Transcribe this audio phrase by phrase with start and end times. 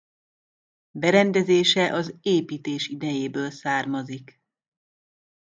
[0.91, 4.41] Berendezése az építés idejéből származik.